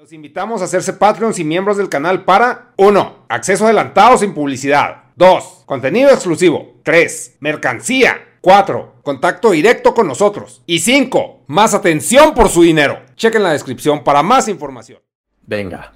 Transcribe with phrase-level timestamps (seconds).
[0.00, 3.26] Los invitamos a hacerse Patreons y miembros del canal para 1.
[3.28, 5.02] Acceso adelantado sin publicidad.
[5.16, 5.64] 2.
[5.66, 6.80] Contenido exclusivo.
[6.84, 7.36] 3.
[7.40, 8.16] Mercancía.
[8.40, 8.94] 4.
[9.02, 10.62] Contacto directo con nosotros.
[10.64, 11.42] Y 5.
[11.48, 12.98] Más atención por su dinero.
[13.14, 15.00] Chequen la descripción para más información.
[15.42, 15.92] Venga.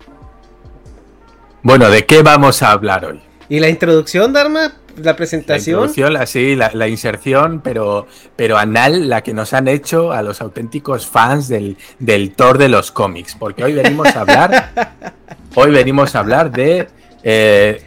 [1.62, 3.22] Bueno, ¿de qué vamos a hablar hoy?
[3.48, 4.83] ¿Y la introducción, Dharma?
[4.96, 5.74] La La presentación.
[5.76, 8.06] introducción, la, sí, la, la inserción, pero,
[8.36, 12.68] pero anal, la que nos han hecho a los auténticos fans del, del Thor de
[12.68, 13.34] los cómics.
[13.38, 15.12] Porque hoy venimos a hablar.
[15.54, 16.88] hoy venimos a hablar de
[17.22, 17.82] eh,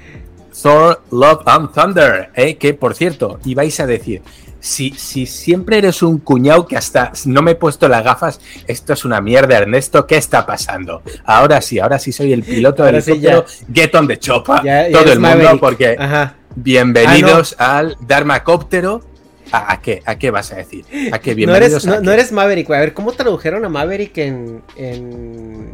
[0.61, 2.29] Thor Love and Thunder.
[2.35, 4.21] eh, que por cierto, ibais a decir.
[4.59, 8.91] Si, si siempre eres un cuñado que hasta no me he puesto las gafas, esto
[8.93, 11.03] es una mierda, Ernesto, ¿qué está pasando?
[11.25, 14.89] Ahora sí, ahora sí soy el piloto del sí, helicóptero, get on the chopper, Ya-
[14.89, 15.59] ya todo el mundo, Maverick.
[15.59, 16.33] porque Ajá.
[16.59, 19.03] Bienvenidos al Dharmacóptero.
[19.51, 20.01] ¿A, a qué?
[20.07, 20.85] ¿A qué vas a decir?
[21.11, 22.79] ¿A qué No bienvenidos eres, no, a no eres Maverick, güey.
[22.79, 25.69] A ver, ¿cómo tradujeron a Maverick en, en,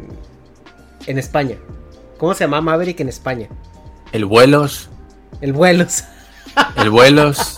[1.06, 1.56] en España?
[2.18, 3.48] ¿Cómo se llama Maverick en España?
[4.12, 4.90] El vuelos,
[5.40, 6.04] El vuelos.
[6.76, 7.56] el vuelos.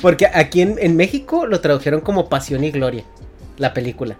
[0.00, 3.02] Porque aquí en, en México lo tradujeron como Pasión y Gloria,
[3.58, 4.16] la película.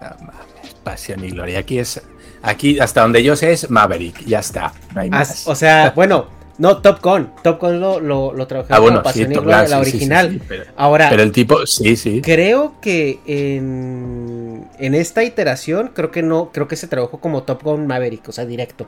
[0.00, 1.58] Ah, mames, Pasión y gloria.
[1.58, 2.00] Aquí es.
[2.40, 4.24] Aquí, hasta donde yo sé, es Maverick.
[4.26, 4.72] Ya está.
[4.94, 5.48] No hay As- más.
[5.48, 7.30] o sea, bueno, no, Top Gun.
[7.42, 10.30] Top Gun lo, lo, lo tradujeron Ah, bueno, sí, Top Gun, la sí, original.
[10.30, 12.20] sí, pero, Ahora, pero el tipo, sí, sí.
[12.22, 17.62] creo que en, en esta iteración, creo que no, creo que se tradujo como Top
[17.62, 18.86] Gun Maverick, o sea, directo.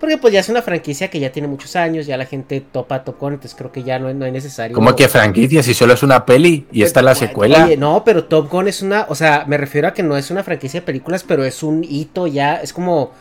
[0.00, 3.04] Porque pues ya es una franquicia que ya tiene muchos años, ya la gente topa
[3.04, 4.74] Top Gun, entonces creo que ya no, no es necesario.
[4.74, 5.62] ¿Cómo que franquicia?
[5.62, 7.64] Si solo es una peli y esta es la secuela.
[7.64, 10.30] Oye, no, pero Top Gun es una, o sea, me refiero a que no es
[10.30, 13.12] una franquicia de películas, pero es un hito ya, es como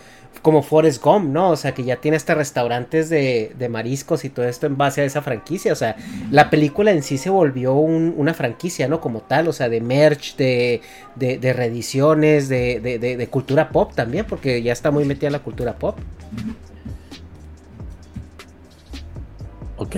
[0.41, 1.51] como Forrest Gump, ¿no?
[1.51, 5.01] O sea, que ya tiene hasta restaurantes de, de mariscos y todo esto en base
[5.01, 5.71] a esa franquicia.
[5.71, 5.95] O sea,
[6.31, 8.99] la película en sí se volvió un- una franquicia, ¿no?
[8.99, 10.81] Como tal, o sea, de merch, de,
[11.15, 15.27] de, de reediciones, de, de, de- de cultura pop también, porque ya está muy metida
[15.27, 15.97] en la cultura pop.
[19.77, 19.95] Ok.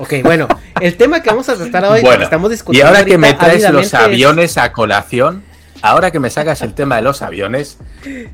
[0.00, 0.46] Ok, bueno,
[0.80, 2.88] el tema que vamos a tratar hoy, Bueno, que estamos y discutiendo.
[2.88, 5.42] ahora que me traes los aviones a colación,
[5.82, 7.78] ahora que me sacas el tema de los aviones,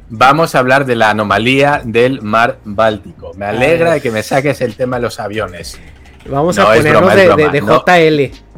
[0.08, 3.32] vamos a hablar de la anomalía del mar Báltico.
[3.34, 5.78] Me alegra de que me saques el tema de los aviones.
[6.26, 7.84] Vamos No, a ponernos broma, de, broma, de- de no.
[7.84, 8.30] JL.
[8.30, 8.53] No,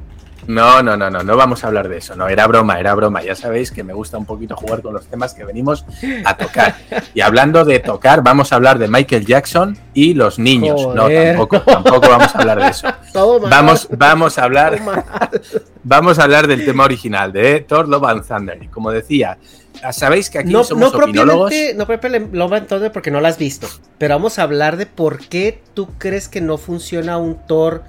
[0.46, 2.14] no, no, no, no vamos a hablar de eso.
[2.16, 3.22] No, era broma, era broma.
[3.22, 5.84] Ya sabéis que me gusta un poquito jugar con los temas que venimos
[6.24, 6.76] a tocar.
[7.14, 10.82] Y hablando de tocar, vamos a hablar de Michael Jackson y los niños.
[10.82, 11.36] Joder.
[11.36, 12.88] No, tampoco, tampoco vamos a hablar de eso.
[13.50, 14.78] Vamos, vamos a hablar.
[15.84, 18.62] Vamos a hablar del tema original de Thor Love and Thunder.
[18.62, 19.38] Y como decía,
[19.92, 21.48] sabéis que aquí No, somos no opinólogos.
[21.50, 23.68] propiamente, no propiamente Love and Thunder porque no la has visto.
[23.96, 27.84] Pero vamos a hablar de por qué tú crees que no funciona un Thor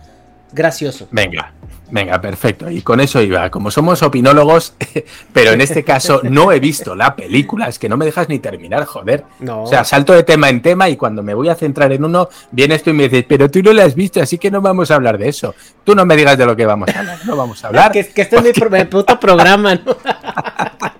[0.51, 1.07] gracioso.
[1.11, 1.51] Venga,
[1.91, 2.69] venga, perfecto.
[2.69, 3.49] Y con eso iba.
[3.49, 4.73] Como somos opinólogos,
[5.33, 8.39] pero en este caso no he visto la película, es que no me dejas ni
[8.39, 9.23] terminar, joder.
[9.39, 9.63] No.
[9.63, 12.29] O sea, salto de tema en tema y cuando me voy a centrar en uno,
[12.51, 14.89] vienes tú y me dices, pero tú no la has visto, así que no vamos
[14.91, 15.53] a hablar de eso.
[15.83, 17.91] Tú no me digas de lo que vamos a hablar, no vamos a hablar.
[17.91, 19.95] que, que este es mi, pro- mi puto programa, ¿no?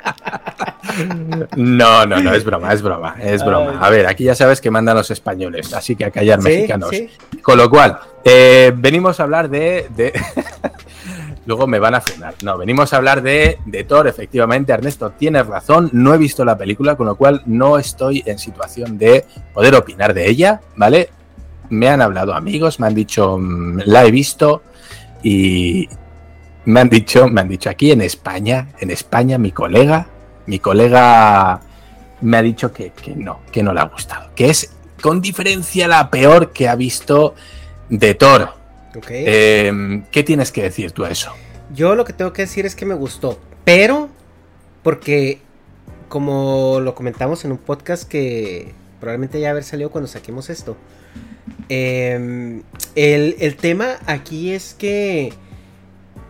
[1.56, 3.80] No, no, no, es broma, es broma, es broma.
[3.80, 6.90] A ver, aquí ya sabes que mandan los españoles, así que a callar Sí, mexicanos.
[6.90, 7.10] sí.
[7.42, 10.14] Con lo cual, eh, venimos a hablar de, de
[11.46, 12.36] luego me van a frenar.
[12.44, 16.58] No, venimos a hablar de, de Thor, efectivamente, Ernesto, tienes razón, no he visto la
[16.58, 21.10] película, con lo cual no estoy en situación de poder opinar de ella, ¿vale?
[21.70, 24.62] Me han hablado amigos, me han dicho, mm, la he visto
[25.24, 25.88] y
[26.66, 30.08] me han dicho, me han dicho aquí en España, en España, mi colega,
[30.48, 31.62] mi colega
[32.22, 34.72] me ha dicho que, que no, que no le ha gustado, que es
[35.02, 37.36] con diferencia la peor que ha visto
[37.90, 38.54] de Thor.
[39.10, 41.32] Eh, ¿Qué tienes que decir tú a eso?
[41.74, 44.10] Yo lo que tengo que decir es que me gustó, pero
[44.82, 45.40] porque
[46.10, 50.78] como lo comentamos en un podcast que probablemente ya haber salido cuando saquemos esto,
[51.70, 52.62] eh,
[52.96, 55.34] el, el tema aquí es que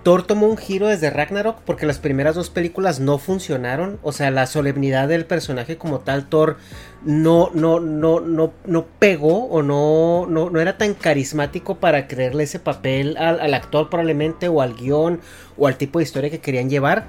[0.08, 4.00] Thor tomó un giro desde Ragnarok porque las primeras dos películas no funcionaron.
[4.04, 6.56] O sea, la solemnidad del personaje como tal, Thor,
[7.04, 12.46] no, no, no, no, no pegó o no, no, no era tan carismático para creerle
[12.46, 15.20] ese papel al, actor probablemente o al guion
[15.58, 17.06] o al tipo de historia que querían llevar.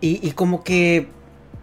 [0.00, 1.08] Y, y como que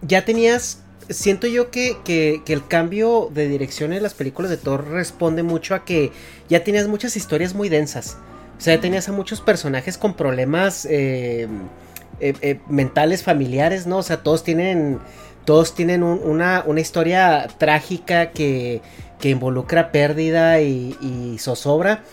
[0.02, 0.82] ya tenías...
[1.08, 5.42] Siento yo que, que, que el cambio de dirección en las películas de Thor responde
[5.42, 6.12] mucho a que
[6.50, 8.18] ya tenías muchas historias muy densas.
[8.58, 11.48] O sea, tenías a muchos personajes con problemas eh,
[12.20, 13.98] eh, eh, mentales, familiares, ¿no?
[13.98, 14.98] O sea, todos tienen,
[15.44, 18.80] todos tienen un- una, una historia trágica que,
[19.20, 22.04] que involucra pérdida y, zozobra.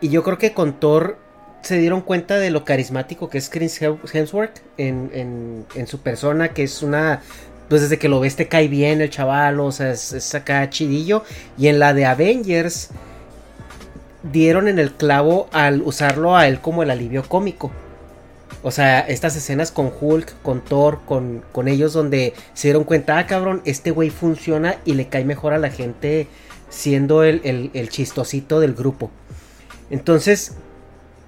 [0.00, 1.18] Y yo creo que con Thor
[1.62, 6.00] se dieron cuenta de lo carismático que es Chris Hem- Hemsworth en, en- en su
[6.00, 7.20] persona, que es una...
[7.68, 10.68] Pues desde que lo ves te cae bien el chaval, o sea, es, es acá
[10.70, 11.22] chidillo.
[11.56, 12.88] Y en la de Avengers
[14.22, 17.70] dieron en el clavo al usarlo a él como el alivio cómico.
[18.62, 23.16] O sea, estas escenas con Hulk, con Thor, con, con ellos donde se dieron cuenta,
[23.16, 26.26] ah, cabrón, este güey funciona y le cae mejor a la gente
[26.68, 29.10] siendo el, el- el chistosito del grupo.
[29.88, 30.56] Entonces,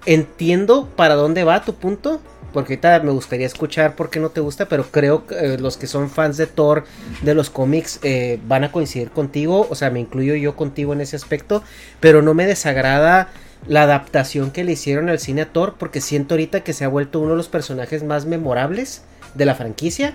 [0.05, 2.21] entiendo para dónde va tu punto,
[2.53, 5.77] porque ahorita me gustaría escuchar por qué no te gusta, pero creo que eh, los
[5.77, 6.85] que son fans de Thor,
[7.23, 11.01] de los cómics, eh, van a coincidir contigo, o sea, me incluyo yo contigo en
[11.01, 11.63] ese aspecto,
[12.01, 13.29] pero no me desagrada
[13.67, 16.89] la adaptación que le hicieron al cine a Thor, porque siento ahorita que se ha
[16.89, 19.03] vuelto uno de los personajes más memorables
[19.35, 20.15] de la franquicia.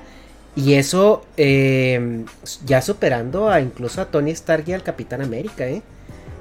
[0.56, 2.26] Y eso eh,
[2.66, 5.84] ya superando a incluso a Tony Stark y al Capitán América, ¿eh?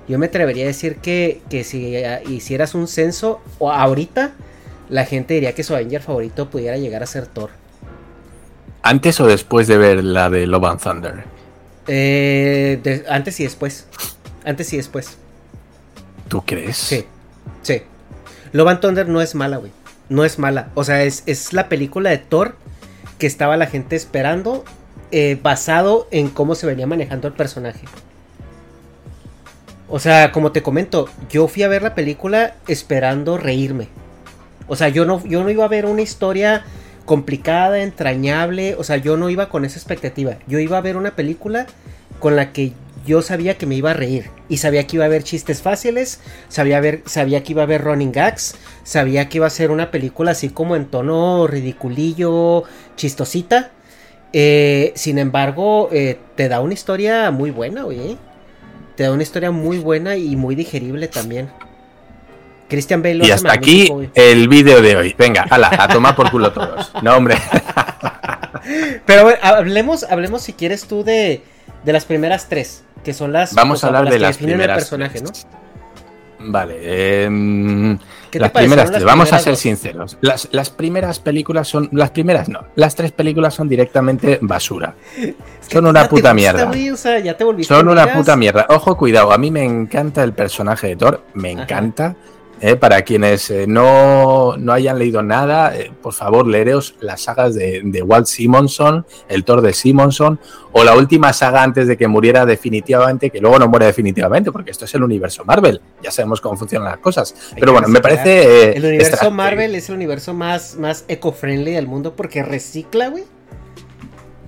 [0.09, 4.33] Yo me atrevería a decir que, que si eh, hicieras un censo ahorita,
[4.89, 7.51] la gente diría que su Avenger favorito pudiera llegar a ser Thor.
[8.83, 11.25] ¿Antes o después de ver la de Love and Thunder?
[11.89, 13.87] Eh, de- antes y después.
[14.45, 15.19] Antes y después.
[16.29, 16.77] ¿Tú crees?
[16.77, 17.05] Sí.
[17.63, 17.83] Sí.
[18.53, 19.73] Love and Thunder no es mala, güey.
[20.09, 20.69] No es mala.
[20.75, 22.55] O sea, es, es la película de Thor
[23.19, 24.65] que estaba la gente esperando.
[25.13, 27.87] eh, basado en cómo se venía manejando el personaje.
[29.89, 33.89] O sea, como te comento, yo fui a ver la película esperando reírme.
[34.69, 36.65] O sea, yo no, yo no iba a ver una historia
[37.05, 38.75] complicada, entrañable.
[38.77, 40.39] O sea, yo no iba con esa expectativa.
[40.47, 41.67] Yo iba a ver una película
[42.19, 42.73] con la que
[43.07, 44.31] yo sabía que me iba a reír.
[44.49, 46.21] Y sabía que iba a haber chistes fáciles.
[46.49, 48.57] Sabía, ver, sabía que iba a haber running gags.
[48.83, 52.65] Sabía que iba a ser una película así como en tono ridiculillo,
[52.97, 53.71] chistosita.
[54.33, 58.19] Eh, sin embargo, eh, te da una historia muy buena, güey.
[58.97, 61.49] Te da una historia muy buena y muy digerible también.
[62.69, 65.15] Christian Bale lo Y hasta aquí el vídeo de hoy.
[65.17, 66.93] Venga, ala, a tomar por culo todos.
[67.03, 67.37] No, hombre.
[69.07, 71.43] Pero bueno, hablemos, hablemos si quieres tú de,
[71.85, 73.55] de las primeras tres, que son las.
[73.55, 74.77] Vamos a hablar de que las primeras.
[74.79, 75.31] personaje, ¿no?
[76.39, 77.25] Vale.
[77.25, 77.97] em,
[78.31, 79.05] ¿Qué te las primeras las tres.
[79.05, 79.61] Vamos a ser dos?
[79.61, 80.19] sinceros.
[80.21, 81.89] Las, las primeras películas son.
[81.93, 82.61] Las primeras no.
[82.75, 84.95] Las tres películas son directamente basura.
[85.69, 86.65] Son una puta gusta, mierda.
[86.67, 88.67] güey, o sea, ya te volviste Son una puta mierda.
[88.69, 89.33] Ojo, cuidado.
[89.33, 91.23] A mí me encanta el personaje de Thor.
[91.35, 91.63] Me Ajá.
[91.63, 92.15] encanta.
[92.63, 97.55] Eh, para quienes eh, no, no hayan leído nada, eh, por favor, leeros las sagas
[97.55, 100.41] de, de Walt Simonson, el Thor de Simonson,
[100.73, 104.71] o la última saga antes de que muriera definitivamente, que luego no muere definitivamente, porque
[104.71, 105.83] esto es el universo Marvel.
[106.03, 107.35] Ya sabemos cómo funcionan las cosas.
[107.53, 108.71] Hay Pero bueno, me parece.
[108.71, 113.09] eh, El universo extra- Marvel es el universo más, más eco-friendly del mundo porque recicla,
[113.09, 113.25] güey.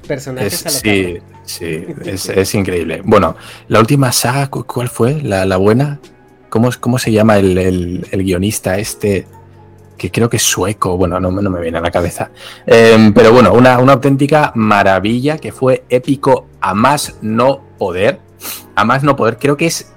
[0.06, 3.02] Personajes Es- a lo sí, sí, es, es increíble.
[3.04, 3.36] Bueno,
[3.68, 5.20] la última saga, ¿cu- ¿cuál fue?
[5.22, 6.00] ¿La, la buena?
[6.48, 9.26] ¿Cómo, cómo se llama el, el- el guionista este?
[9.96, 12.30] Que creo que es sueco, bueno, no, no me viene a la cabeza.
[12.66, 18.20] Em, pero bueno, una, una auténtica maravilla que fue épico a más no poder.
[18.76, 19.92] A más no poder, creo que es,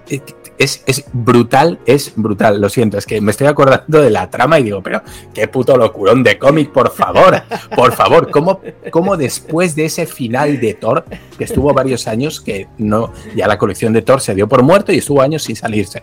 [0.57, 2.59] es, es brutal, es brutal.
[2.59, 5.03] Lo siento, es que me estoy acordando de la trama y digo, pero
[5.35, 7.43] qué puto locurón de cómic, por favor,
[7.75, 11.05] por favor, ¿cómo, cómo después de ese final de Thor,
[11.37, 14.91] que estuvo varios años, que no, ya la colección de Thor se dio por muerto
[14.91, 16.01] y estuvo años sin salirse.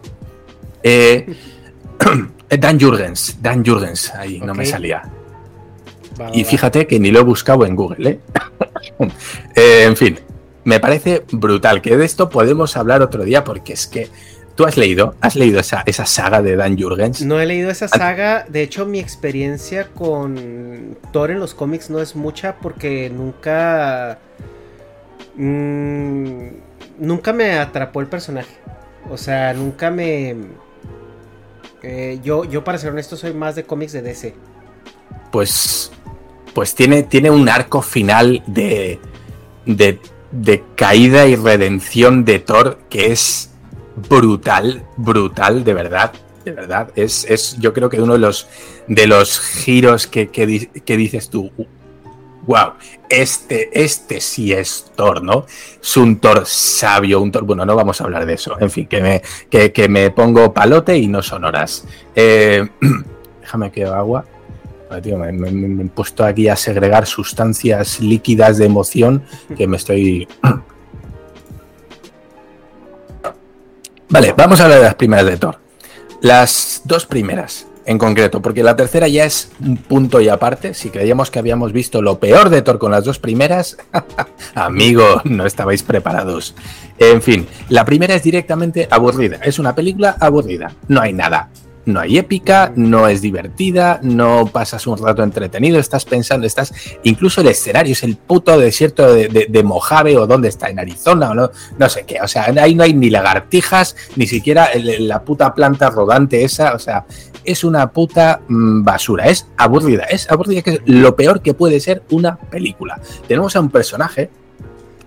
[0.82, 1.34] Eh,
[2.50, 5.02] Eh, Dan Jurgens, Dan Jurgens, ahí no me salía.
[6.32, 8.20] Y fíjate que ni lo he buscado en Google, ¿eh?
[9.54, 10.18] Eh, en fin,
[10.64, 14.08] me parece brutal que de esto podemos hablar otro día porque es que
[14.54, 17.22] tú has leído, has leído esa, esa saga de Dan Jurgens.
[17.22, 18.46] No he leído esa saga.
[18.48, 24.18] De hecho, mi experiencia con Thor en los cómics no es mucha porque nunca.
[25.36, 26.48] mm,
[26.98, 28.54] nunca me atrapó el personaje.
[29.10, 30.34] O sea, nunca me.
[31.82, 34.34] Eh, yo, yo, para ser honesto, soy más de cómics de DC.
[35.30, 35.90] Pues,
[36.54, 38.98] pues tiene, tiene un arco final de,
[39.66, 40.00] de,
[40.32, 43.50] de caída y redención de Thor que es
[44.08, 46.12] brutal, brutal, de verdad.
[46.44, 48.48] De verdad, es, es yo creo que uno de los,
[48.86, 51.50] de los giros que, que, que dices tú,
[52.48, 52.72] wow,
[53.10, 55.44] este, este sí es Thor, ¿no?
[55.80, 58.86] Es un Thor sabio, un Thor, bueno, no vamos a hablar de eso, en fin,
[58.86, 61.84] que me, que, me pongo palote y no son horas.
[62.16, 62.66] Eh,
[63.42, 64.24] déjame que agua.
[64.88, 69.22] Joder, tío, me, me- me he puesto aquí a segregar sustancias líquidas de emoción
[69.56, 70.26] que me estoy...
[74.08, 75.58] Vale, vamos a hablar de las primeras de Thor.
[76.22, 80.74] Las dos primeras, en concreto, porque la tercera ya es un punto y aparte.
[80.74, 83.78] Si creíamos que habíamos visto lo peor de Thor con las dos primeras,
[84.54, 86.54] amigo, no estabais preparados.
[86.98, 89.38] En fin, la primera es directamente aburrida.
[89.42, 90.70] Es una película aburrida.
[90.86, 91.48] No hay nada.
[91.88, 96.74] No hay épica, no es divertida, no pasas un rato entretenido, estás pensando, estás.
[97.04, 101.30] Incluso el escenario es el puto desierto de, de- Mojave o dónde está, en Arizona
[101.30, 102.20] o no, no sé qué.
[102.20, 106.74] O sea, ahí no hay ni lagartijas, ni siquiera la puta planta rodante esa.
[106.74, 107.06] O sea,
[107.42, 111.80] es una puta mm, basura, es aburrida, es aburrida que es lo peor que puede
[111.80, 113.00] ser una película.
[113.26, 114.28] Tenemos a un personaje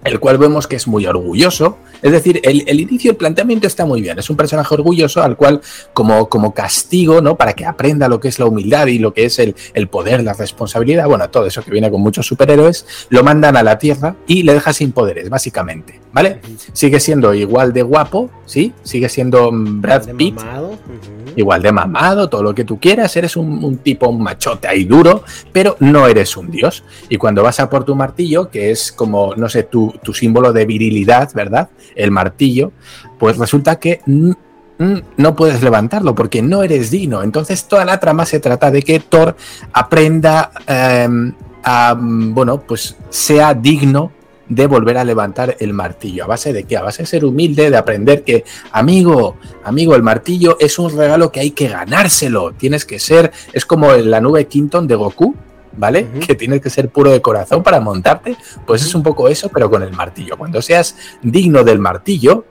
[0.03, 1.77] el cual vemos que es muy orgulloso.
[2.01, 4.17] Es decir, el, el inicio, el planteamiento está muy bien.
[4.17, 5.61] Es un personaje orgulloso al cual,
[5.93, 7.37] como, como castigo, ¿no?
[7.37, 10.23] Para que aprenda lo que es la humildad y lo que es el, el poder,
[10.23, 14.15] la responsabilidad, bueno, todo eso que viene con muchos superhéroes, lo mandan a la Tierra
[14.27, 15.99] y le deja sin poderes, básicamente.
[16.13, 16.41] ¿Vale?
[16.73, 18.73] Sigue siendo igual de guapo, ¿sí?
[18.83, 20.67] Sigue siendo mm, Brad De Pitt mamado.
[20.71, 21.33] ujú.
[21.37, 24.83] igual de mamado, todo lo que tú quieras, eres un, un tipo, un machote ahí
[24.83, 26.83] duro, pero no eres un dios.
[27.07, 30.51] Y cuando vas a por tu martillo, que es como, no sé, tu, tu símbolo
[30.51, 31.69] de virilidad, ¿verdad?
[31.95, 32.73] El martillo,
[33.17, 34.01] pues resulta que
[35.17, 37.23] no puedes levantarlo porque no eres digno.
[37.23, 39.35] Entonces toda la trama se trata de que Thor
[39.73, 44.11] aprenda em, a, mm, bueno, pues sea digno
[44.51, 46.25] de volver a levantar el martillo.
[46.25, 46.75] ¿A base de qué?
[46.75, 48.43] A base de ser humilde, de aprender que,
[48.73, 52.51] amigo, amigo, el martillo es un regalo que hay que ganárselo.
[52.51, 55.35] Tienes que ser, es como la nube Quinton de Goku,
[55.77, 56.05] ¿vale?
[56.27, 58.35] Que tienes que ser puro de corazón para montarte.
[58.67, 60.37] Pues es un poco eso, pero con el martillo.
[60.37, 62.43] Cuando seas digno del martillo,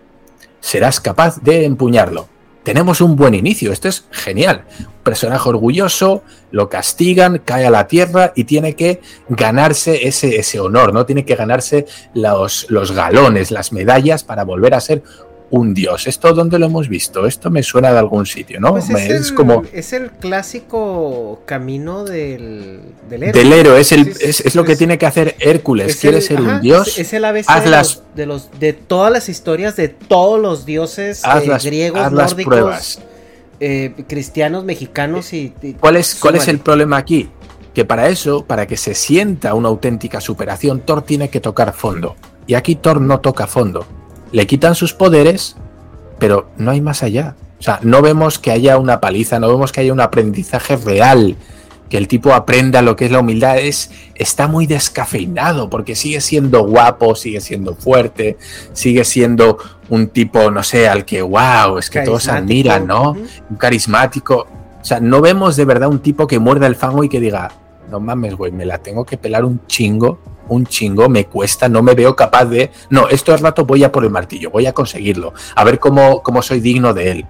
[0.59, 2.29] serás capaz de empuñarlo.
[2.63, 4.65] Tenemos un buen inicio, esto es genial.
[4.79, 10.61] Un personaje orgulloso, lo castigan, cae a la tierra y tiene que ganarse ese, ese
[10.61, 11.07] honor, ¿no?
[11.07, 15.03] Tiene que ganarse los, los galones, las medallas para volver a ser
[15.51, 16.07] un dios.
[16.07, 17.27] ¿Esto dónde lo hemos visto?
[17.27, 18.71] Esto me suena de algún sitio, ¿no?
[18.71, 23.33] Pues es, es el, como es el clásico camino del, del héroe.
[23.43, 25.89] del héroe, es, el, es, es lo que tiene que hacer Hércules.
[25.89, 26.99] es ¿Quiere el- ser ajá, un dios?
[26.99, 30.41] Es, el ABC haz de, las- los, de los de todas las historias de todos
[30.41, 32.99] los dioses Haz eh, las- griegos, haz las nórdicos, pruebas.
[33.59, 37.29] eh, cristianos, mexicanos y, y- ¿Cuál es, ¿Cuál es el problema aquí?
[37.75, 42.17] Que para eso, para que se sienta una auténtica superación, Thor tiene que tocar fondo.
[42.47, 43.87] Y aquí Thor no toca fondo.
[44.33, 45.57] Le quitan sus poderes,
[46.19, 47.35] pero no hay más allá.
[47.59, 51.37] O sea, no vemos que haya una paliza, no vemos que haya un aprendizaje real,
[51.91, 53.59] que el tipo aprenda lo que es la humildad.
[53.59, 58.39] Es, está muy descafeinado porque sigue siendo guapo, sigue siendo fuerte,
[58.73, 59.59] sigue siendo
[59.91, 63.13] un tipo, no sé, al que, wow, es que todos admiran, ¿no?
[63.13, 64.47] un carismático.
[64.81, 67.51] O sea, no vemos de verdad un tipo que muerda el fango y que diga,
[67.91, 70.19] no mames, güey, me la tengo que pelar un chingo,
[70.49, 72.71] un chingo, me cuesta, no me veo capaz de...
[72.89, 76.23] No, esto es rato voy a por el martillo, voy a conseguirlo, a ver cómo,
[76.23, 77.27] cómo soy digno de él.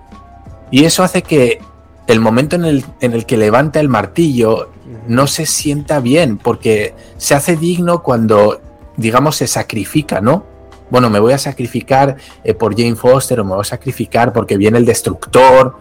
[0.70, 1.60] Y eso hace que
[2.06, 4.70] el momento en el, en el que levanta el martillo
[5.06, 8.60] no se sienta bien, porque se hace digno cuando,
[8.96, 10.44] digamos, se sacrifica, ¿no?
[10.90, 14.56] Bueno, me voy a sacrificar eh, por Jane Foster o me voy a sacrificar porque
[14.56, 15.78] viene el destructor.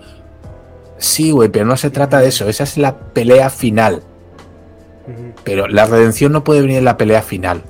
[0.98, 2.48] Sí, güey, pero no se trata de eso.
[2.48, 4.04] Esa es la pelea final.
[5.44, 7.64] Pero la redención no puede venir en la pelea final.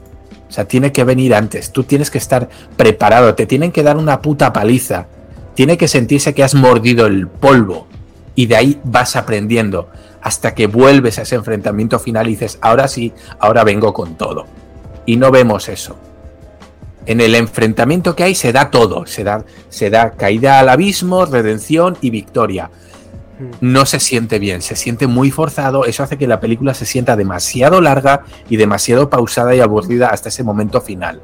[0.47, 1.71] O sea, tiene que venir antes.
[1.71, 3.35] Tú tienes que estar preparado.
[3.35, 5.07] Te tienen que dar una puta paliza.
[5.53, 7.87] Tiene que sentirse que has mordido el polvo.
[8.35, 9.89] Y de ahí vas aprendiendo.
[10.21, 14.45] Hasta que vuelves a ese enfrentamiento final y dices, ahora sí, ahora vengo con todo.
[15.05, 15.95] Y no vemos eso.
[17.05, 19.05] En el enfrentamiento que hay se da todo.
[19.05, 22.69] Se da caída al abismo, redención y victoria.
[23.61, 27.15] No se siente bien, se siente muy forzado, eso hace que la película se sienta
[27.15, 31.21] demasiado larga y demasiado pausada y aburrida hasta ese momento final.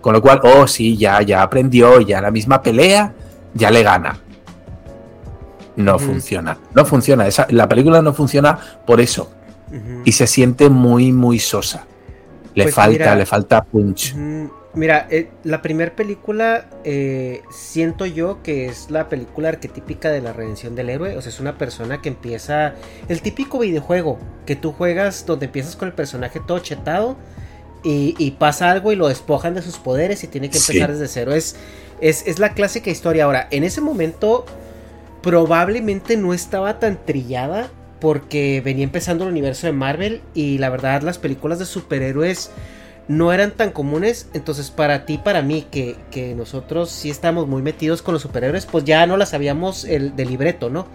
[0.00, 3.14] Con lo cual, oh sí, ya, ya aprendió, ya la misma pelea,
[3.54, 4.18] ya le gana.
[5.76, 9.30] No funciona, no funciona, esa, la película no funciona por eso.
[10.04, 11.84] Y se siente muy, muy sosa.
[12.54, 14.14] Le Pues falta, mira, le falta punch.
[14.74, 20.32] Mira, eh, la primera película eh, siento yo que es la película arquetípica de la
[20.32, 21.16] redención del héroe.
[21.16, 22.74] O sea, es una persona que empieza.
[23.08, 27.16] El típico videojuego que tú juegas donde empiezas con el personaje todo chetado
[27.84, 30.92] y, y pasa algo y lo despojan de sus poderes y tiene que empezar Sí.
[30.92, 31.34] desde cero.
[31.34, 31.54] Es,
[32.00, 33.24] es, es la clásica historia.
[33.24, 34.44] Ahora, en ese momento
[35.22, 37.68] probablemente no estaba tan trillada
[38.00, 42.50] porque venía empezando el universo de Marvel y la verdad las películas de superhéroes
[43.08, 44.28] no eran tan comunes.
[44.34, 48.66] Entonces, para ti, para mí, que, que nosotros sí estamos muy metidos con los superhéroes,
[48.66, 50.86] pues ya no las sabíamos el de libreto, ¿no?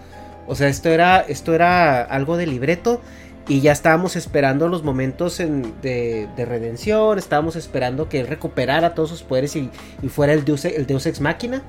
[0.46, 3.00] O sea, esto era, esto era algo de libreto.
[3.48, 7.18] Y ya estábamos esperando los momentos en- de, de redención.
[7.18, 9.70] Estábamos esperando que él recuperara todos sus poderes y,
[10.02, 11.62] y fuera el Deus, el Ex Máquina.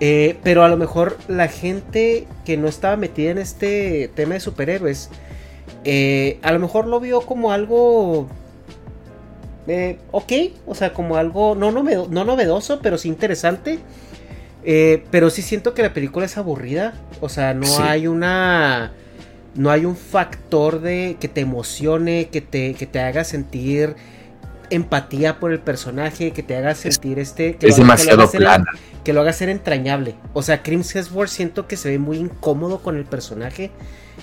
[0.00, 4.40] Eh, pero a lo mejor la gente que no estaba metida en este tema de
[4.40, 5.10] superhéroes,
[5.84, 8.26] eh, a lo mejor lo vio como algo
[9.68, 10.32] eh, ok,
[10.66, 13.78] o sea, como algo no, novedo- no novedoso, pero sí interesante.
[14.64, 16.94] Eh, pero sí siento que la película es aburrida.
[17.20, 17.82] O sea, no Sí.
[17.82, 18.92] hay una.
[19.54, 23.94] No hay un factor de que te emocione, que te, que te haga sentir
[24.68, 27.54] empatía por el personaje, que te haga sentir este.
[27.56, 28.64] Que es lo- que lo demasiado ser- plana.
[29.04, 30.16] que lo haga ser entrañable.
[30.34, 33.70] O sea, Crims Hemsworth siento que se ve muy incómodo con el personaje.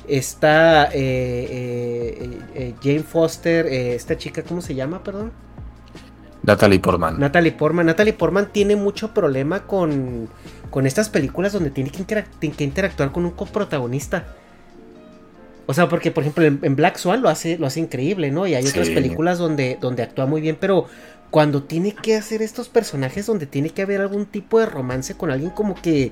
[0.09, 2.02] Está eh, eh,
[2.83, 5.31] Jane Foster, eh, esta chica, ¿cómo se llama, perdón?
[6.43, 7.19] Natalie Portman.
[7.19, 7.85] Natalie Portman.
[7.85, 10.27] Natalie Portman tiene mucho problema con,
[10.69, 14.25] con estas películas donde tiene que, interac- tiene que interactuar con un coprotagonista.
[15.65, 18.45] O sea, porque por ejemplo en, en Black Swan lo hace, lo hace increíble, ¿no?
[18.45, 18.93] Y hay otras Sí.
[18.93, 20.87] películas donde, donde actúa muy bien, pero
[21.31, 25.31] cuando tiene que hacer estos personajes donde tiene que haber algún tipo de romance con
[25.31, 26.11] alguien como que...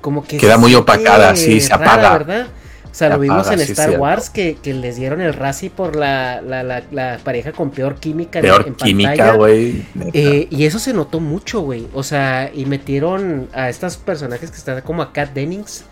[0.00, 2.12] Como que Queda muy opacada, sí, se apaga.
[2.12, 2.46] ¿verdad?
[2.90, 3.98] O sea, Se lo vimos apaga, en Star.
[4.00, 7.94] Wars que, que les dieron el Razzie por la, la, la- la pareja con peor
[7.96, 9.32] química en- Peor en química, pantalla.
[9.36, 9.84] güey.
[10.12, 11.86] Eh, y eso se notó mucho, güey.
[11.94, 15.84] O sea, y metieron a estos personajes que están como a Kat Dennings.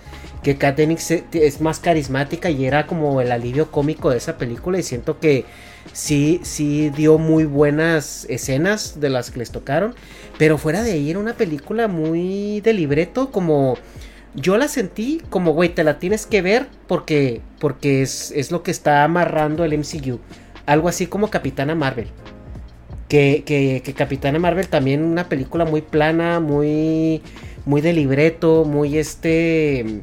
[0.43, 4.79] Que Kat Dennings es más carismática y era como el alivio cómico de esa película.
[4.79, 5.45] Y siento que
[5.93, 9.95] sí, sí dio muy buenas escenas de las que les tocaron.
[10.37, 13.77] Pero fuera de ahí era una película muy de libreto, como...
[14.40, 18.62] Yo la sentí como, güey, te la tienes que ver porque, porque es, es lo
[18.62, 20.20] que está amarrando el MCU.
[20.66, 22.09] Algo así como Capitana Marvel.
[23.09, 27.22] Que, que, que Capitana Marvel también una película muy plana, muy,
[27.64, 30.03] muy de libreto, muy este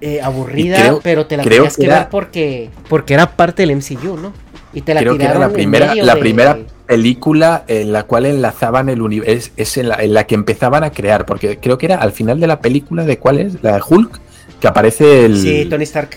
[0.00, 3.62] eh, aburrida, creo- pero te la tenías que que era- ver porque, porque era parte
[3.66, 4.32] del MCU, ¿no?
[4.72, 8.04] Y te la Creo que era tiraron la primera, la de- primera película en la
[8.04, 9.32] cual enlazaban el universo.
[9.32, 12.12] Es, es en, la, en la que empezaban a crear, porque creo que era al
[12.12, 14.20] final de la película de cuál es, la de Hulk,
[14.60, 15.38] que aparece el.
[15.40, 16.10] Sí, Tony Stark.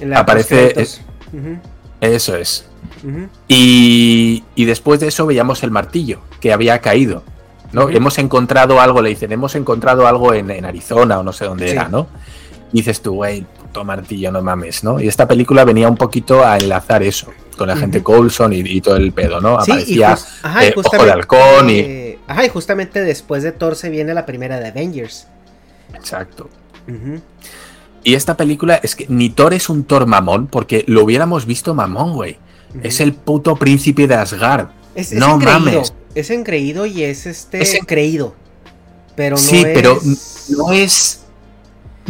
[0.00, 1.00] En la Aparece-.
[1.32, 1.58] Ujú,
[2.00, 2.64] Eso es.
[3.48, 7.22] Y, y después de eso veíamos el martillo, que había caído.
[7.72, 7.88] ¿no?
[7.88, 11.66] Hemos encontrado algo, le dicen, hemos encontrado algo en, en Arizona o no sé dónde
[11.66, 11.72] Sí.
[11.72, 12.08] era, ¿no?
[12.72, 15.00] Y dices tú, güey, puto martillo, no mames, ¿no?
[15.00, 18.80] Y esta película venía un poquito a enlazar eso, con la gente Coulson y, y
[18.80, 19.60] todo el pedo, ¿no?
[19.64, 21.78] Sí, Aparecía jus- ajá, eh, Ojo de Halcón y...
[21.78, 25.26] eh, Ajá, y justamente después de Thor se viene la primera de Avengers.
[25.94, 26.48] Exacto.
[28.02, 31.74] Y esta película es que ni Thor es un Thor mamón, porque lo hubiéramos visto
[31.74, 32.38] mamón, güey.
[32.82, 34.68] Es el puto príncipe de Asgard.
[34.94, 35.94] Es, no engreído, mames.
[36.14, 38.34] Es engreído y es este Es en- creído.
[39.16, 39.98] Pero no sí, es, pero
[40.56, 41.20] no es...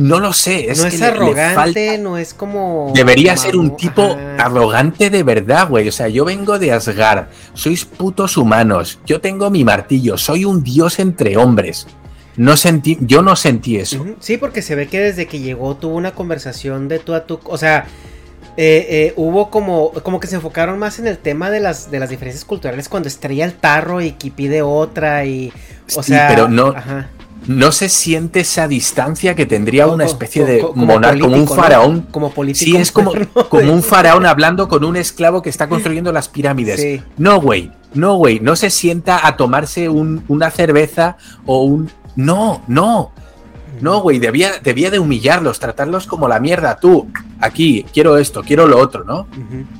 [0.00, 0.70] No lo sé.
[0.70, 2.92] Es no que es le- arrogante, falta- no es como.
[2.94, 4.36] Debería ser un tipo ajá.
[4.46, 5.88] arrogante de verdad, güey.
[5.88, 7.26] O sea, yo vengo de Asgard.
[7.54, 8.98] Sois putos humanos.
[9.06, 10.16] Yo tengo mi martillo.
[10.16, 11.86] Soy un dios entre hombres.
[12.36, 14.06] No sentí, yo no sentí eso.
[14.20, 17.38] Sí, porque se ve que desde que llegó tuvo una conversación de tú a tú.
[17.44, 17.84] O sea,
[18.56, 21.98] eh, eh, hubo como, como que se enfocaron más en el tema de las, de
[22.00, 25.52] las diferencias culturales cuando estrella el tarro y que pide otra y.
[25.96, 27.10] O Sí, sea, pero no- ajá.
[27.46, 32.06] No se siente esa distancia que tendría una especie de como monarca, como un faraón.
[32.10, 33.12] Como político Sí, es como,
[33.48, 36.80] como un faraón hablando con un esclavo que está construyendo las pirámides.
[36.80, 37.02] Sí.
[37.16, 41.90] No, güey, no, güey, no se sienta a tomarse un- una cerveza o un...
[42.16, 43.12] No, no.
[43.80, 46.76] No, güey, debía, debía de humillarlos, tratarlos como la mierda.
[46.76, 49.26] Tú, aquí, quiero esto, quiero lo otro, ¿no?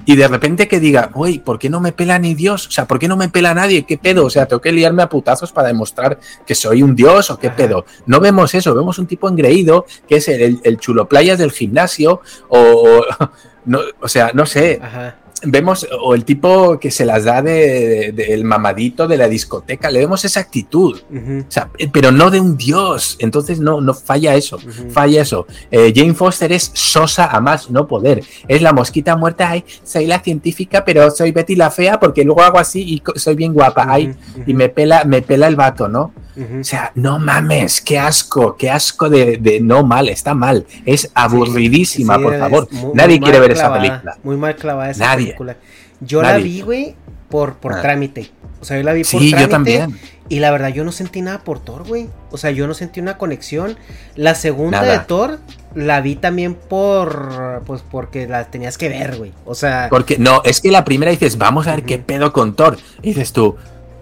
[0.07, 2.67] Y de repente que diga, güey, ¿por qué no me pela ni Dios?
[2.67, 3.85] O sea, ¿por qué no me pela nadie?
[3.85, 4.27] ¿Qué pedo?
[4.27, 7.51] O sea, tengo que liarme a putazos para demostrar que soy un dios o qué
[7.51, 7.85] pedo.
[8.07, 12.21] No vemos eso, vemos un tipo engreído que es el, el chulo playas del gimnasio
[12.49, 13.05] o,
[13.65, 14.81] no, o sea, no sé.
[14.83, 15.17] Ajá.
[15.42, 19.90] Vemos, o el tipo que se las da de, de- el mamadito de la discoteca,
[19.90, 21.00] le vemos esa actitud.
[21.11, 21.38] Ujú.
[21.48, 23.16] O sea, pero no de un dios.
[23.20, 24.59] Entonces no, no falla eso.
[24.90, 25.46] Falla eso.
[25.70, 28.22] Eh, Jane Foster es sosa a más no poder.
[28.48, 29.50] Es la mosquita muerta.
[29.50, 33.35] Ay, soy la científica, pero soy Betty la fea porque luego hago así y soy
[33.35, 33.87] bien guapa.
[33.88, 34.14] Ay,
[34.46, 36.12] y me pela, me pela el vato, ¿no?
[36.61, 40.66] O sea, no mames, qué asco, qué asco de, de- no mal, está mal.
[40.87, 42.68] Es aburridísima, Sí, por favor.
[42.72, 44.16] muy- Nadie muy quiere ver esa película.
[44.22, 45.26] Muy mal clavada esa Nadie.
[45.26, 45.57] película.
[46.00, 46.94] Yo la vi, güey,
[47.29, 47.83] por, por Ah.
[47.83, 48.31] trámite.
[48.61, 49.40] O sea, yo la vi por Sí, trámite.
[49.40, 49.98] yo también.
[50.29, 52.09] Y la verdad, yo no sentí nada por Thor, güey.
[52.31, 53.76] O sea, yo no sentí una conexión.
[54.14, 54.92] La segunda Nada.
[54.92, 55.40] de Thor
[55.74, 57.62] la vi también por.
[57.66, 59.33] Pues porque la tenías que ver, güey.
[59.44, 59.88] O sea.
[59.90, 62.76] Porque no, es que la primera dices, vamos a ver qué pedo con Thor.
[63.03, 63.57] Y dices tú,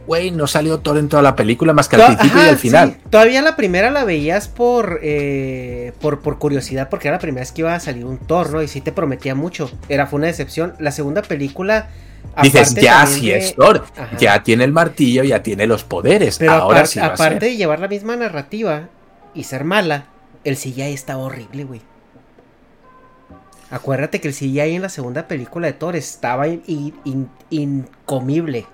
[0.09, 2.91] güey, no salió Thor en toda la película más que al principio y al final.
[3.01, 3.09] sí.
[3.11, 7.53] Todavía la primera la veías por, eh, por por curiosidad, porque era la primera vez
[7.53, 8.61] que iba a salir un Thor, ¿no?
[8.63, 9.71] Y sí te prometía mucho.
[9.89, 10.75] Era, fue una decepción.
[10.81, 11.91] La segunda película.
[12.43, 14.17] Dices, aparte ya sí es Thor, Ajá.
[14.19, 16.39] ya tiene el martillo, ya tiene los poderes.
[16.39, 17.51] Pero Ahora apar- sí va a aparte ser.
[17.53, 18.89] de llevar la misma narrativa
[19.35, 20.07] y ser mala,
[20.45, 21.81] el CGI estaba horrible, güey.
[23.71, 28.67] Acuérdate que el CGI en la segunda película de Thor estaba in- in- in- incomible.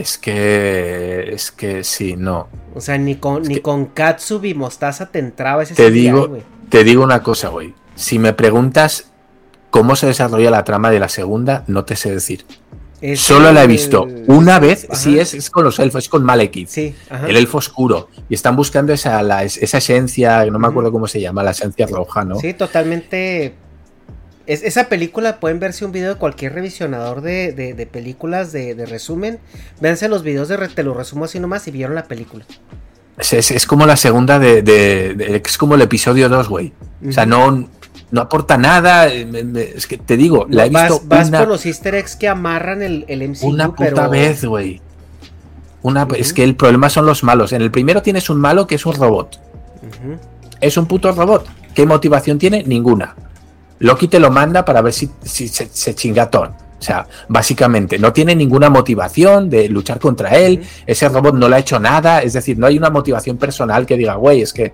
[0.00, 2.48] Es que, es que sí, no.
[2.74, 5.90] O sea, ni con, Es ni que- con Katsubi y Mostaza te entraba ese Te
[5.90, 7.74] digo, te digo una cosa, güey.
[7.94, 9.10] Si me preguntas
[9.70, 12.44] cómo se desarrolla la trama de la segunda, no te sé decir.
[13.02, 14.94] Es Solo la he visto una vez, Ajá.
[15.00, 16.68] sí es, es con los elfos, es con Malekith.
[16.68, 16.94] Sí.
[17.26, 18.08] El elfo oscuro.
[18.28, 21.86] Y están buscando esa, la- esa esencia, no me acuerdo cómo se llama, la esencia
[21.86, 22.38] roja, ¿no?
[22.38, 23.54] Sí, totalmente.
[24.46, 28.74] Es, esa película pueden verse un video de cualquier revisionador de, de- de películas de,
[28.74, 29.38] de resumen.
[29.80, 32.44] Véanse los videos de te lo resumo así nomás y vieron la película.
[33.18, 34.62] Es, es- es como la segunda de,
[35.44, 36.72] Es como el episodio 2, güey.
[37.08, 37.68] O sea, no,
[38.10, 39.08] no aporta nada.
[39.08, 42.16] eh, es que te digo, la he vas visto vas una, por los easter eggs
[42.16, 44.10] que amarran el, el MCU, una puta pero...
[44.10, 44.80] vez, güey.
[45.82, 46.06] Una.
[46.16, 47.52] Es que el problema son los malos.
[47.52, 49.38] En el primero tienes un malo que es un robot.
[50.60, 51.46] Es un puto robot.
[51.74, 52.62] ¿Qué motivación tiene?
[52.64, 53.14] Ninguna.
[53.80, 56.52] Loki te lo manda para ver si, si se, se chinga Thor.
[56.78, 60.62] O sea, básicamente, no tiene ninguna motivación de luchar contra él.
[60.86, 62.22] Ese robot no le ha hecho nada.
[62.22, 64.72] Es decir, no hay una motivación personal que diga, güey, es que.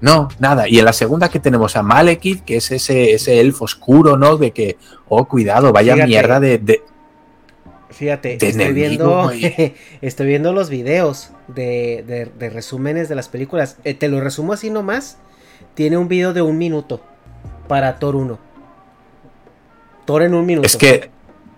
[0.00, 0.66] No, nada.
[0.68, 4.36] Y en la segunda que tenemos a Malekith, que es ese, ese elfo oscuro, ¿no?
[4.38, 4.76] De que,
[5.08, 6.08] oh, cuidado, vaya Fíjate.
[6.08, 6.82] mierda de, de-
[7.90, 13.28] Fíjate, De estoy enemigo, viendo, estoy viendo los videos de, de- de resúmenes de las
[13.28, 13.76] películas.
[13.84, 15.18] Eh, te lo resumo así nomás.
[15.74, 17.00] Tiene un video de un minuto
[17.68, 18.38] para Thor 1.
[20.04, 20.66] Thor en un minuto.
[20.66, 21.10] Es que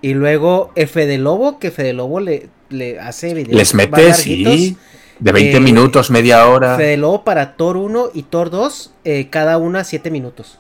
[0.03, 4.77] Y luego eh, Fede Lobo, que Fede Lobo le, le hace videos les mete, sí,
[5.19, 6.77] de 20 Eh, minutos, media hora.
[6.77, 10.59] Fede Lobo para Thor 1 y Thor 2, eh, cada una 7 minutos.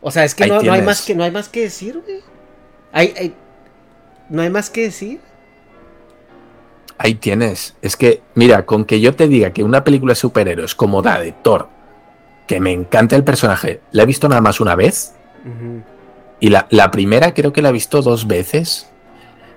[0.00, 2.20] O sea, es que no, no hay más que no hay más que decir, güey.
[2.92, 3.34] Hay, hay-
[4.30, 5.20] no hay más que decir.
[6.98, 7.74] Ahí tienes.
[7.82, 11.20] Es que, mira, con que yo te diga que una película de superhéroes como la
[11.20, 11.68] de Thor,
[12.48, 15.14] que me encanta el personaje, la he visto nada más una vez.
[16.40, 18.88] Y la, la primera creo que la he visto dos veces.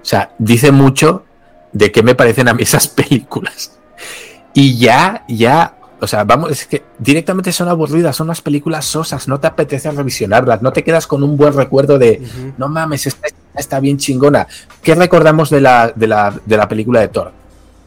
[0.01, 1.23] O sea, dice mucho
[1.71, 3.80] de qué me parecen a mí esas películas.
[4.54, 9.27] Y ya, ya, o sea, vamos, es que directamente son aburridas, son unas películas sosas,
[9.30, 12.21] no te apetece revisionarlas, no te quedas con un buen recuerdo de,
[12.58, 14.47] no mames, esta está bien chingona.
[14.84, 17.32] ¿Qué recordamos de la, de la, de la película de Thor?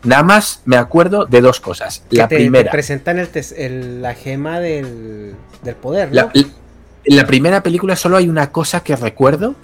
[0.05, 2.03] Nada más me acuerdo de dos cosas.
[2.11, 6.15] La te, te primera, presentan el tes- el- la gema del, del poder, ¿no?
[6.15, 9.55] la, en la primera película solo hay una cosa que recuerdo,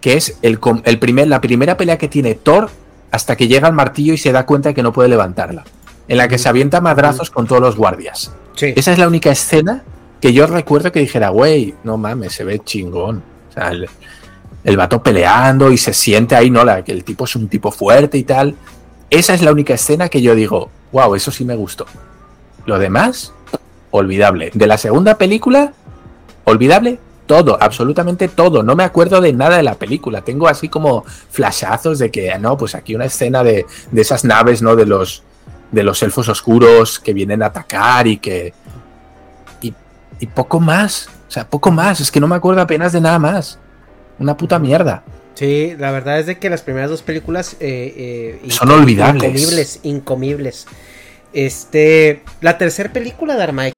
[0.00, 2.70] que es el, el primer, la primera pelea que tiene Thor
[3.10, 5.64] hasta que llega al martillo y se da cuenta de que no puede levantarla.
[6.06, 8.32] En la que se avienta madrazos con todos los guardias.
[8.54, 8.72] Sí.
[8.76, 9.82] Esa es la única escena
[10.20, 13.22] que yo recuerdo que dijera, güey, no mames, se ve chingón.
[13.50, 13.86] O sea, el,
[14.64, 16.64] el vato peleando y se siente ahí, ¿no?
[16.64, 18.54] La, que el tipo es un tipo fuerte y tal.
[19.10, 21.86] Esa es la única escena que yo digo, wow, eso sí me gustó.
[22.66, 23.32] Lo demás,
[23.90, 24.50] olvidable.
[24.54, 25.72] De la segunda película,
[26.44, 28.62] olvidable todo, absolutamente todo.
[28.62, 30.22] No me acuerdo de nada de la película.
[30.22, 34.62] Tengo así como flashazos de que, no, pues aquí una escena de, de esas naves,
[34.62, 34.74] ¿no?
[34.74, 35.22] De los,
[35.70, 38.52] de los elfos oscuros que vienen a atacar y que...
[39.60, 39.74] Y,
[40.20, 41.08] y poco más.
[41.28, 42.00] O sea, poco más.
[42.00, 43.58] Es que no me acuerdo apenas de nada más.
[44.18, 45.04] Una puta mierda.
[45.38, 49.22] Sí, la verdad es de que las primeras dos películas eh, eh, Son olvidables.
[49.22, 50.66] Incomibles, incomibles.
[51.32, 53.72] Este, la tercera película de Armike.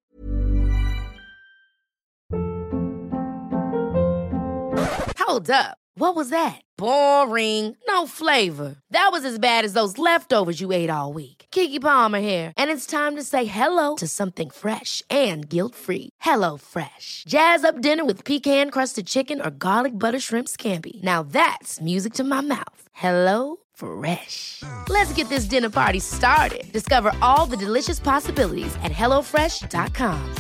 [5.19, 5.77] Hold up.
[5.99, 6.63] What was that?
[6.79, 7.77] Boring.
[7.87, 8.77] No flavor.
[8.91, 11.40] That was as bad as those leftovers you ate all week.
[11.53, 16.11] Kiki Palmer here, and it's time to say hello to something fresh and guilt-free.
[16.21, 17.25] Hello Fresh.
[17.27, 21.03] Jazz up dinner with pecan-crusted chicken or garlic butter shrimp scampi.
[21.03, 22.83] Now that's music to my mouth.
[22.93, 24.63] Hello Fresh.
[24.89, 26.71] Let's get this dinner party started.
[26.73, 30.35] Discover all the delicious possibilities at hellofresh.com.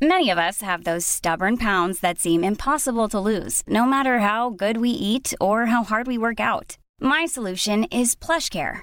[0.00, 4.50] Many of us have those stubborn pounds that seem impossible to lose, no matter how
[4.50, 6.76] good we eat or how hard we work out.
[7.00, 8.82] My solution is PlushCare.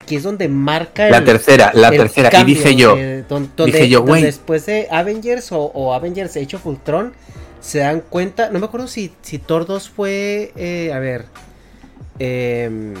[0.00, 2.28] Aquí es donde marca el, La tercera, la tercera.
[2.28, 4.22] Y cambio, dije yo, eh, donde, dije yo, güey.
[4.22, 7.12] después de Avengers o, o Avengers Age of Ultron
[7.60, 11.24] se dan cuenta, no me acuerdo si, si Thor 2 fue, eh, a ver,
[12.20, 12.94] em,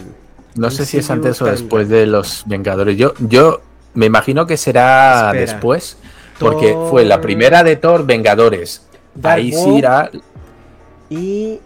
[0.56, 2.96] no sé si es antes o después de los Vengadores.
[2.96, 3.60] Yo, yo
[3.94, 5.40] me imagino que será Espera.
[5.40, 5.96] después,
[6.40, 8.82] porque Thor- fue la primera de Thor Vengadores.
[9.14, 9.64] Dark Ahí World.
[9.72, 10.10] sí irá.
[11.10, 11.60] y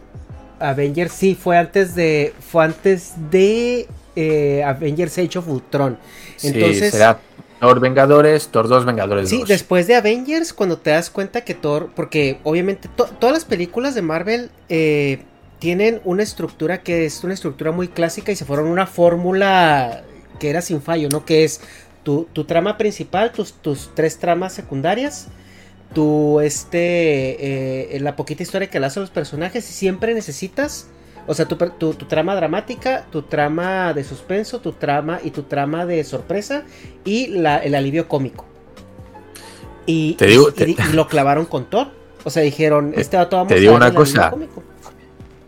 [0.61, 5.99] Avengers sí fue antes de, fue antes de eh, Avengers Age of Ultron.
[6.37, 7.19] sí, Entonces, será
[7.61, 9.49] Thor Vengadores, Thor 2 Vengadores Sí, 2.
[9.49, 13.95] después de Avengers, cuando te das cuenta que Thor, porque obviamente to- todas las películas
[13.95, 15.23] de Marvel eh,
[15.61, 20.03] tienen una estructura que es una estructura muy clásica y se fueron una fórmula
[20.41, 21.25] que era sin fallo, ¿no?
[21.25, 21.61] Que es
[22.03, 25.29] tu, tu trama principal, tus, tus tres tramas secundarias,
[25.95, 30.89] tu este, eh, la poquita historia que le hace a los personajes y siempre necesitas,
[31.27, 35.43] o sea, tu, tu- tu trama dramática, tu trama de suspenso, tu trama y tu
[35.45, 36.65] trama de sorpresa
[37.05, 38.45] y la- el alivio cómico.
[39.87, 41.89] Y, Te digo- y- te- y- y lo clavaron con Thor.
[42.25, 44.33] O sea, dijeron, este vato vamos te digo una cosa.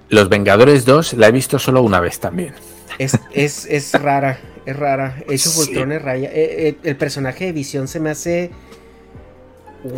[0.08, 2.52] Los Vengadores 2 la he visto solo una vez también.
[2.98, 5.16] Es, es, es rara, es rara.
[5.28, 5.72] Hecho Sí.
[5.78, 6.30] Es raya.
[6.32, 8.50] Eh, eh, el personaje de Visión se me hace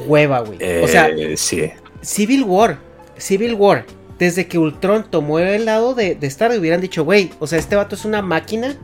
[0.06, 0.58] hueva, güey.
[0.82, 1.70] o sea, Eh, sí.
[2.02, 2.78] Civil War,
[3.18, 3.84] Civil War,
[4.18, 7.76] desde que Ultron tomó el lado de, de Star, hubieran dicho, güey, o sea, este
[7.76, 8.76] vato es una máquina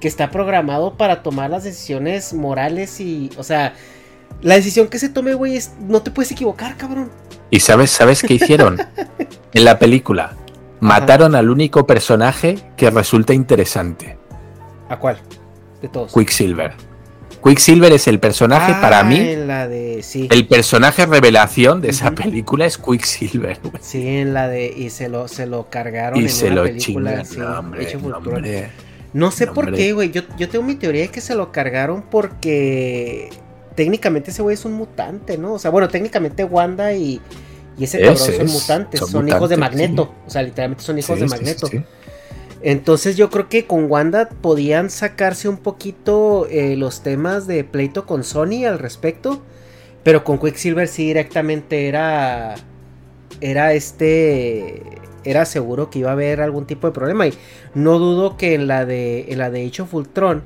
[0.00, 3.74] que está programado para tomar las decisiones morales y, o sea,
[4.42, 7.10] la decisión que se tome, güey, es, no te puedes equivocar, cabrón.
[7.50, 8.78] ¿Y sabes, sabes qué hicieron?
[9.52, 10.36] en la película.
[10.80, 14.16] Mataron al único personaje que resulta interesante.
[14.88, 15.18] ¿A cuál?
[15.82, 16.12] De todos.
[16.12, 16.72] Quicksilver.
[17.48, 19.16] Quicksilver es el personaje Ah, para mí.
[19.18, 20.28] En la de, sí.
[20.30, 23.58] El personaje revelación de esa película es Quicksilver.
[23.80, 26.62] Sí, en la de, y se lo, se lo cargaron Y en se una lo
[26.64, 28.34] película, sí, no, hombre, Age of no, Ultron.
[28.36, 28.70] hombre.
[29.12, 29.78] No sé No, por hombre.
[29.82, 30.10] qué, güey.
[30.10, 33.30] Yo, yo tengo mi teoría de que se lo cargaron porque
[33.74, 35.54] técnicamente ese güey es un mutante, ¿no?
[35.54, 37.20] O sea, bueno, técnicamente Wanda y,
[37.78, 40.14] y ese cabrón son es, mutantes, son, son hijos de Magneto.
[40.26, 41.66] O sea, literalmente son hijos Sí, de Magneto.
[41.68, 41.80] sí.
[42.62, 48.04] Entonces yo creo que con Wanda podían sacarse un poquito eh, los temas de pleito
[48.06, 49.42] con Sony al respecto.
[50.02, 52.54] Pero con Quicksilver sí directamente era.
[53.40, 54.82] Era este.
[55.24, 57.26] Era seguro que iba a haber algún tipo de problema.
[57.26, 57.34] Y
[57.74, 59.26] no dudo que en la de.
[59.28, 60.42] En la de Age of Ultron.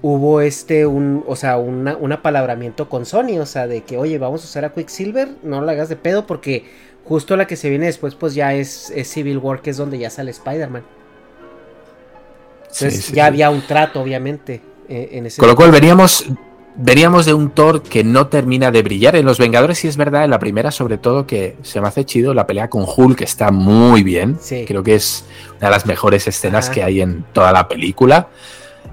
[0.00, 1.24] Hubo este un.
[1.26, 3.38] O sea, una- un apalabramiento con Sony.
[3.40, 5.28] O sea, de que, oye, vamos a usar a Quicksilver.
[5.42, 6.26] No la hagas de pedo.
[6.26, 6.64] Porque
[7.04, 9.98] justo la que se viene después, pues ya es, es Civil War, que es donde
[9.98, 10.84] ya sale Spider-Man.
[12.72, 13.28] Sí, Entonces sí, ya sí.
[13.28, 14.60] había un trato, obviamente.
[14.88, 16.26] eh, en ese Con lo cual veríamos,
[16.74, 19.14] veríamos de un Thor que no termina de brillar.
[19.16, 22.04] En los Vengadores sí es verdad, en la primera sobre todo que se me hace
[22.04, 24.38] chido la pelea con Hulk, que está muy bien.
[24.40, 24.64] Sí.
[24.66, 25.24] Creo que es
[25.58, 26.74] una de las mejores escenas Ajá.
[26.74, 28.28] que hay en toda la película.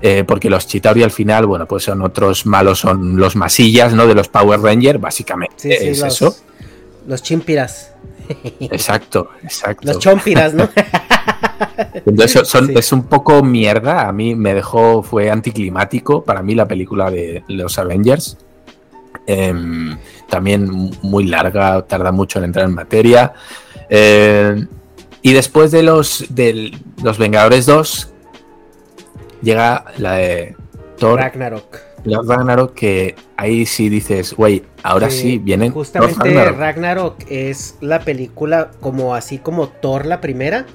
[0.01, 4.07] Eh, porque los Chitauri al final, bueno, pues son otros malos, son los masillas, ¿no?
[4.07, 5.55] De los Power Rangers, básicamente.
[5.57, 6.35] Sí, sí, es los, eso.
[7.07, 7.93] Los chimpiras.
[8.59, 9.87] Exacto, exacto.
[9.87, 10.69] Los chompiras, ¿no?
[12.45, 12.73] Son- Sí.
[12.75, 14.07] es un poco mierda.
[14.07, 18.37] A mí me dejó, fue anticlimático para mí la película de los Avengers.
[19.27, 19.97] Em,
[20.29, 23.33] también muy larga, tarda mucho en entrar en materia.
[23.89, 24.65] Eh,
[25.21, 26.71] y después de los, de
[27.03, 28.11] los Vengadores 2,
[29.41, 30.55] llega la de
[30.97, 31.77] Thor Ragnarok.
[32.05, 36.57] la Ragnarok, que ahí sí dices, güey, ahora sí vienen Thor Justamente Ragnarok.
[36.59, 37.15] Ragnarok.
[37.29, 40.65] es la película como así como Thor la primera.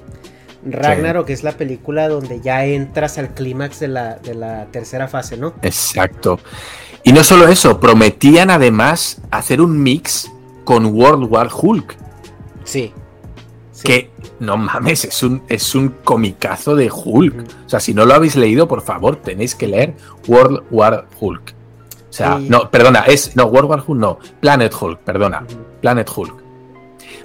[0.65, 5.37] Ragnarok es la película donde ya entras al clímax de la, de la tercera fase,
[5.37, 5.53] ¿no?
[5.61, 6.39] Exacto.
[7.03, 10.31] Y no solo eso, prometían además hacer un mix
[10.63, 11.95] con World War Hulk.
[12.63, 12.91] Sí.
[13.71, 13.83] sí.
[13.83, 17.45] Que no mames, es un, es un comicazo de Hulk.
[17.65, 19.93] O sea, si no lo habéis leído, por favor, tenéis que leer
[20.27, 21.53] World War Hulk.
[22.09, 22.47] O sea, Sí.
[22.49, 23.35] no, perdona, es.
[23.35, 24.19] No, World War Hulk no.
[24.39, 25.45] Planet Hulk, perdona.
[25.81, 26.33] Planet Hulk.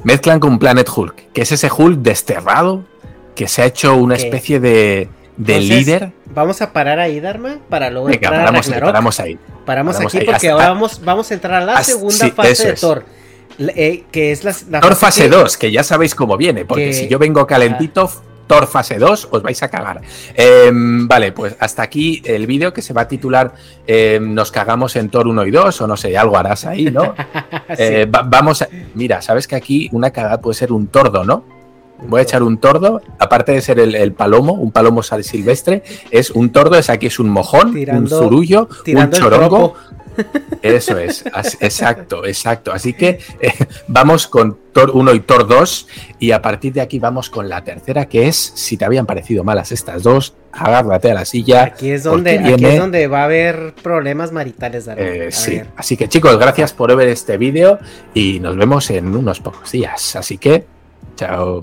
[0.04, 2.84] Mezclan con Planet Hulk, que es ese Hulk desterrado
[3.34, 6.12] que se ha hecho una especie de, de Entonces, líder.
[6.34, 9.38] Vamos a parar ahí, Dharma, para luego Venga, entrar a paramos ahí, paramos ahí.
[9.66, 10.26] Paramos paramos aquí ahí.
[10.26, 12.72] porque ahora vamos, vamos a entrar a la hasta- segunda sí, fase de.
[12.74, 13.04] Thor.
[13.58, 16.86] Eh, que es la, la Thor fase que- 2, que ya sabéis cómo viene, porque
[16.86, 18.10] que- si yo vengo calentito,
[18.46, 20.00] Thor fase 2, os vais a cagar.
[20.34, 23.52] Em, vale, pues hasta aquí el vídeo que se va a titular
[23.86, 27.14] em, Nos cagamos en Thor 1 y 2, o no sé, algo harás ahí, ¿no?
[27.68, 27.74] Sí.
[27.78, 28.68] Eh, va- vamos a.
[28.94, 31.44] Mira, sabes que aquí una cagada puede ser un tordo, ¿no?
[32.08, 35.82] Voy a echar un tordo, aparte de ser el, el palomo, un palomo sal silvestre,
[36.10, 39.74] es un tordo, es aquí es un mojón, Tirando- un zurullo, un chorongo.
[40.62, 42.72] Eso es, as- exacto, exacto.
[42.72, 43.52] Así que eh,
[43.86, 45.86] vamos con Thor 1 y Thor 2
[46.18, 49.44] y a partir de aquí vamos con la tercera que es, si te habían parecido
[49.44, 51.62] malas estas dos, agárrate a la silla.
[51.64, 55.68] Aquí es donde, aquí viene- es donde va a haber problemas maritales, eh, sí, ver.
[55.76, 57.78] así que chicos, gracias por ver este vídeo
[58.12, 60.16] y nos vemos en unos pocos días.
[60.16, 60.66] Así que,
[61.16, 61.62] chao.